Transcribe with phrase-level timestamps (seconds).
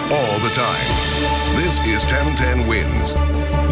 [0.00, 1.56] All the time.
[1.56, 3.14] This is 1010 Wins.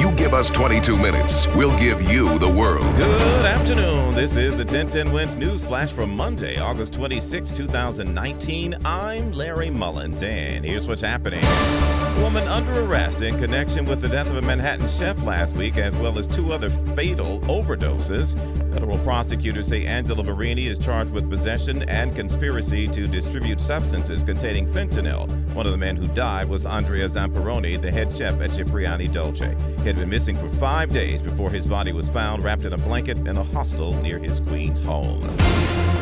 [0.01, 2.85] You give us 22 minutes, we'll give you the world.
[2.97, 4.15] Good afternoon.
[4.15, 8.77] This is the 1010 Wins News Flash for Monday, August 26, 2019.
[8.85, 11.43] I'm Larry Mullins, and here's what's happening.
[11.43, 15.79] A woman under arrest in connection with the death of a Manhattan chef last week,
[15.79, 18.35] as well as two other fatal overdoses.
[18.73, 24.67] Federal prosecutors say Angela Barini is charged with possession and conspiracy to distribute substances containing
[24.67, 25.29] fentanyl.
[25.55, 29.81] One of the men who died was Andrea Zamperoni, the head chef at Cipriani Dolci.
[29.81, 32.79] He had been missing for five days before his body was found wrapped in a
[32.79, 35.21] blanket in a hostel near his Queens home.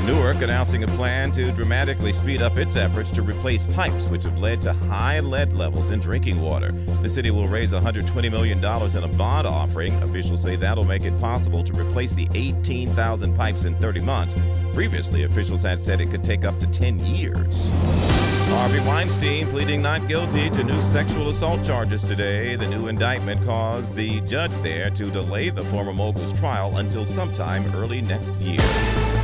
[0.07, 4.39] Newark announcing a plan to dramatically speed up its efforts to replace pipes, which have
[4.39, 6.73] led to high lead levels in drinking water.
[7.03, 9.95] The city will raise $120 million in a bond offering.
[10.03, 14.35] Officials say that'll make it possible to replace the 18,000 pipes in 30 months.
[14.73, 17.71] Previously, officials had said it could take up to 10 years.
[18.69, 22.55] Harvey Weinstein pleading not guilty to new sexual assault charges today.
[22.55, 27.65] The new indictment caused the judge there to delay the former mogul's trial until sometime
[27.75, 28.61] early next year.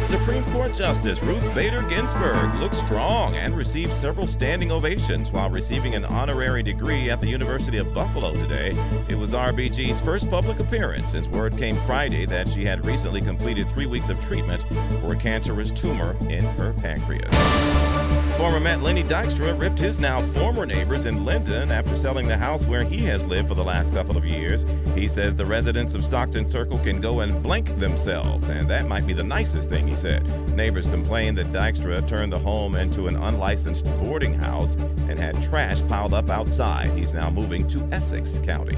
[0.08, 5.94] Supreme Court Justice Ruth Bader Ginsburg looks strong and received several standing ovations while receiving
[5.94, 8.70] an honorary degree at the University of Buffalo today.
[9.10, 13.68] It was RBG's first public appearance as word came Friday that she had recently completed
[13.72, 14.62] three weeks of treatment
[15.02, 18.23] for a cancerous tumor in her pancreas.
[18.36, 22.66] Former Met Lenny Dykstra ripped his now former neighbors in Linden after selling the house
[22.66, 24.64] where he has lived for the last couple of years.
[24.96, 29.06] He says the residents of Stockton Circle can go and blank themselves, and that might
[29.06, 30.24] be the nicest thing, he said.
[30.50, 34.74] Neighbors complained that Dykstra turned the home into an unlicensed boarding house
[35.08, 36.90] and had trash piled up outside.
[36.98, 38.76] He's now moving to Essex County.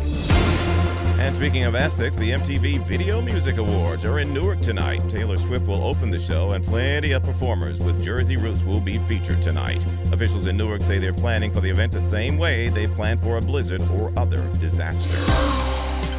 [1.19, 5.03] And speaking of Essex, the MTV Video Music Awards are in Newark tonight.
[5.09, 8.99] Taylor Swift will open the show, and plenty of performers with Jersey roots will be
[8.99, 9.85] featured tonight.
[10.13, 13.39] Officials in Newark say they're planning for the event the same way they plan for
[13.39, 15.17] a blizzard or other disaster.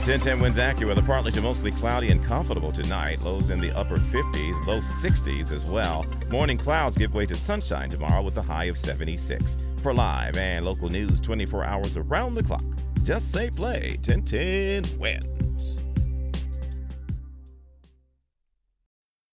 [0.08, 3.22] 1010 Wins Acura, the partly to mostly cloudy and comfortable tonight.
[3.22, 6.06] Lows in the upper 50s, low 60s as well.
[6.32, 9.58] Morning clouds give way to sunshine tomorrow with a high of 76.
[9.82, 12.64] For live and local news 24 hours around the clock,
[13.04, 15.80] just say play 1010 Wins.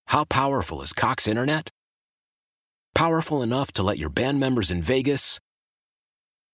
[0.09, 1.71] How powerful is Cox Internet?
[2.95, 5.41] Powerful enough to let your band members in Vegas,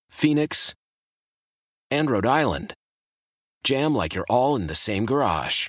[0.08, 0.74] Phoenix,
[1.90, 2.72] and Rhode Island
[3.62, 5.68] jam like you're all in the same garage.